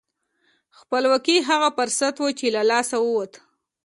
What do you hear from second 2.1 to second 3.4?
و چې له لاسه ووت.